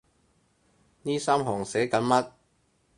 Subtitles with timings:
[1.03, 2.31] 呢三行寫緊乜？